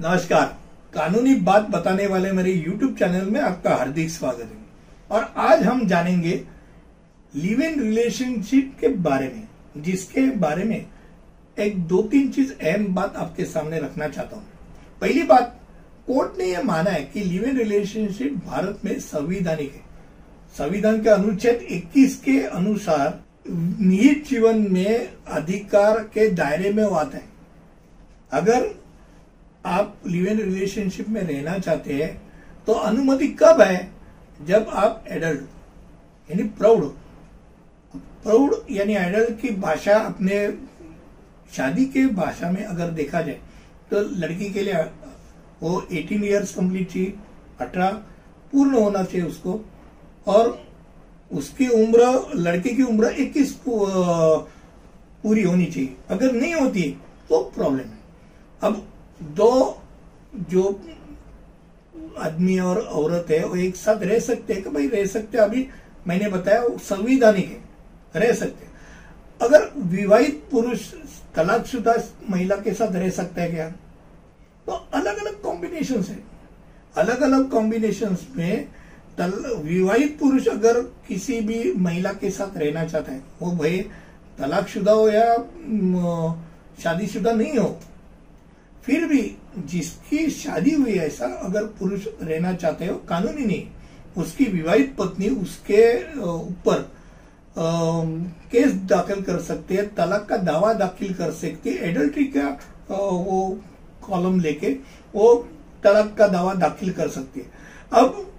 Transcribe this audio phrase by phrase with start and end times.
[0.00, 0.46] नमस्कार।
[0.94, 4.58] कानूनी बात बताने वाले मेरे YouTube चैनल में आपका हार्दिक स्वागत है।
[5.10, 6.44] और आज हम जानेंगे
[7.34, 9.48] लिव इन रिलेशनशिप के बारे में,
[9.82, 10.86] जिसके बारे में
[11.58, 14.44] एक दो तीन चीज़ अहम बात आपके सामने रखना चाहता हूँ।
[15.00, 15.60] पहली बात,
[16.06, 19.82] कोर्ट ने यह माना है कि लिव इन रिलेशनशिप भारत में संविधानिक है।
[20.58, 23.20] संविधान के अनुच्छेद 21 के अनुसार
[23.80, 27.28] निहित जीवन में अधिकार के दायरे में आता है।
[28.32, 28.85] अगर
[29.66, 32.10] आप लिव इन रिलेशनशिप में रहना चाहते हैं
[32.66, 33.88] तो अनुमति कब है?
[34.40, 36.84] जब आप एडल्ट यानी प्रौढ़
[38.22, 40.36] प्रौढ़ यानी एडल्ट की भाषा अपने
[41.52, 43.38] शादी के भाषा में अगर देखा जाए
[43.90, 44.82] तो लड़की के लिए
[45.62, 47.12] वो 18 इयर्स कंप्लीट चाहिए
[47.60, 47.90] अठारह
[48.52, 49.60] पूर्ण होना चाहिए उसको,
[50.26, 50.66] और
[51.30, 52.00] उसकी उम्र,
[52.36, 53.52] लड़के की उम्र 21
[55.22, 56.82] पूरी होनी चाहिए। अगर नहीं होती
[57.28, 57.98] तो प्रॉब्लम है।
[58.62, 58.86] अब
[59.20, 59.82] दो
[60.50, 60.62] जो
[62.18, 65.66] आदमी और औरत है, वो एक साथ रह सकते हैं कि भाई रह सकते अभी
[66.06, 68.66] मैंने बताया, वो संविधानिक है रह सकते
[69.40, 70.92] अगर विवाहित पुरुष
[71.36, 71.94] तलाकशुदा
[72.30, 73.68] महिला के साथ रह सकता है क्या?
[73.68, 76.18] तो अलग अलग कॉम्बिनेशन है।
[76.96, 78.68] अलग अलग कॉम्बिनेशन में
[79.18, 83.78] विवाहित पुरुष अगर किसी भी महिला के साथ रहना चाहता है, वो भाई
[84.38, 85.36] तलाकशुदा हो या
[86.82, 87.78] शादीशुदा नहीं हो
[88.86, 89.20] फिर भी
[89.70, 93.64] जिसकी शादी हुई ऐसा अगर पुरुष रहना चाहते हो कानूनी नहीं
[94.22, 95.82] उसकी विवाहित पत्नी उसके
[96.20, 96.90] ऊपर
[98.52, 102.46] केस दाखिल कर सकती है तलाक का दावा दाखिल कर सकती है एडल्ट्री का
[102.90, 103.60] वो
[104.06, 104.70] कॉलम लेके
[105.14, 105.34] वो
[105.84, 107.46] तलाक का दावा दाखिल कर सकती है।
[107.92, 108.32] अब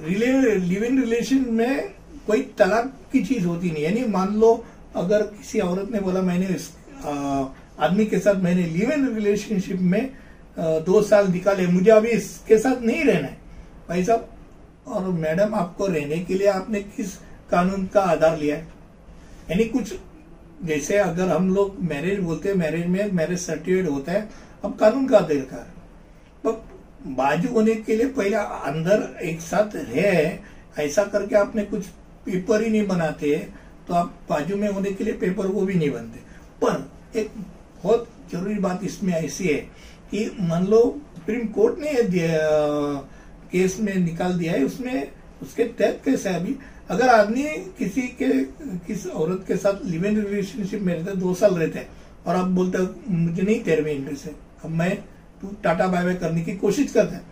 [0.00, 1.94] रिले लिव इन रिलेशन में
[2.26, 4.52] कोई तलाक की चीज़ होती नहीं यानी मान लो
[4.96, 6.70] अगर किसी औरत ने बोला मैंने इस
[7.04, 7.44] आ,
[7.78, 10.10] आदमी के साथ मैंने लिव इन रिलेशनशिप में
[10.58, 13.38] दो साल निकाले। मुझे अभी इसके साथ नहीं रहना है।
[13.88, 14.28] भाई साहब,
[14.86, 17.14] और मैडम आपको रहने के लिए आपने किस
[17.50, 18.66] कानून का आधार लिया है?
[19.50, 19.92] यानी कुछ,
[20.64, 24.28] जैसे अगर हम लोग मैरिज बोलते हैं मैरिज में मैरिज सर्टिफिकेट होता है,
[24.64, 25.72] अब कानून का अधिकार
[26.44, 26.52] तो
[27.08, 30.38] बाजू होने के लिए पहले अंदर एक साथ रहे,
[30.78, 31.86] ऐसा करके आपने कुछ
[32.26, 33.36] पेपर ही नहीं बनाते
[33.88, 36.18] तो आप बाजू में होने के लिए पेपर वो भी नहीं बनते।
[36.62, 37.30] पर एक
[37.84, 39.58] बहुत ज़रूरी बात इसमें ऐसी है
[40.10, 40.80] कि मान लो
[41.16, 41.92] सुप्रीम कोर्ट ने
[43.52, 45.12] केस में निकाल दिया है, उसमें
[45.42, 46.56] उसके तहत कैसे अभी?
[46.90, 47.42] अगर आदमी
[47.78, 48.32] किसी के,
[48.86, 51.88] किस औरत के साथ लिव इन रिलेशनशिप में रहते दो साल रहते हैं,
[52.26, 52.78] और आप बोलते
[53.10, 54.34] मुझे नहीं तेरे में इंटरेस्ट है।
[54.64, 54.96] अब मैं,
[55.42, 57.22] तू टाटा बाय बाय करने की कोशिश करता है।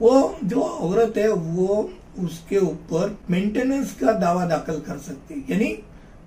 [0.00, 5.76] वो जो औरत है, वो उसके ऊपर मेंटेनेंस का दावा दाखिल कर सकती है। यानी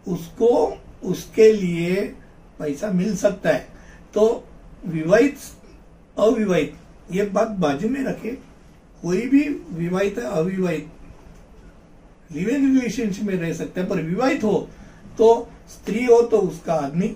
[0.08, 2.16] उसको, उसके लिए
[2.60, 3.68] पैसा मिल सकता है।
[4.14, 4.44] तो
[4.86, 5.38] विवाहित,
[6.18, 6.76] अविवाहित,
[7.12, 8.32] ये बात बाजू में रखे।
[9.02, 10.88] कोई भी विवाहित अविवाहित
[12.32, 14.70] लिव इन रिलेशनशिप में रह सकता है, पर विवाहित हो
[15.18, 17.08] तो स्त्री हो तो उसका आदमी,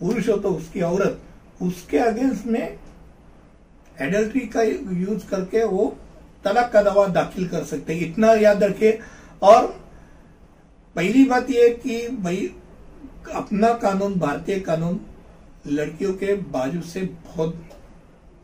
[0.00, 1.20] पुरुष हो तो उसकी औरत।
[1.62, 2.78] उसके अगेंस्ट में
[4.00, 5.96] एडल्ट्री का यूज़ करके वो
[6.44, 8.98] तलाक का दवा दाखिल कर सकते हैं। इतना याद रखे।
[9.42, 9.66] और
[10.96, 12.50] पहली बात यह कि भाई
[13.26, 15.00] अपना कानून, भारतीय कानून
[15.66, 17.62] लड़कियों के बाजू से बहुत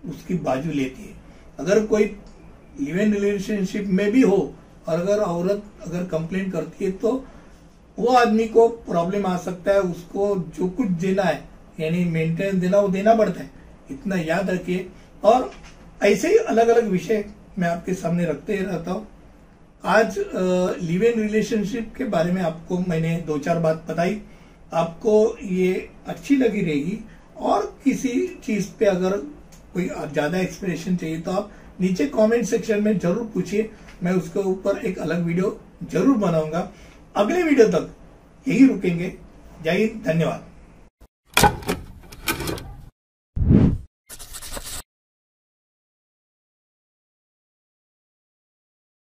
[0.09, 1.15] उसकी बाजू लेती है।
[1.59, 2.05] अगर कोई
[2.81, 4.37] लिव इन रिलेशनशिप में भी हो
[4.89, 7.13] और अगर औरत अगर कंप्लेन करती है तो
[7.99, 11.43] वो आदमी को प्रॉब्लम आ सकता है, उसको जो कुछ देना है,
[11.81, 13.51] यानी मेंटेनेंस देना, वो देना पड़ता है।
[13.91, 14.87] इतना याद रखिए।
[15.23, 15.51] और
[16.03, 17.25] ऐसे ही अलग अलग विषय
[17.59, 19.07] मैं आपके सामने रखते ही रहता हूँ।
[19.85, 20.19] आज
[20.83, 24.21] लिव इन रिलेशनशिप के बारे में आपको मैंने दो चार बात बताई।
[24.73, 26.99] आपको ये अच्छी लगी रहेगी।
[27.39, 28.11] और किसी
[28.45, 29.17] चीज़ पे अगर
[29.75, 31.51] कोई ज़्यादा एक्सप्लेनेशन चाहिए तो आप
[31.81, 33.71] नीचे कमेंट सेक्शन में ज़रूर पूछिए।
[34.03, 36.71] मैं उसके ऊपर एक अलग वीडियो ज़रूर बनाऊँगा।
[37.15, 37.91] अगले वीडियो तक
[38.47, 39.13] यही रुकेंगे।
[39.65, 40.45] जय हिंद, धन्यवाद।